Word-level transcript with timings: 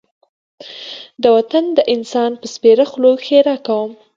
د 1.21 1.23
وطن 1.35 1.65
د 1.77 1.79
انسان 1.95 2.31
په 2.41 2.45
سپېره 2.53 2.85
خوله 2.91 3.11
ښېرا 3.25 3.55
کوم. 3.67 3.91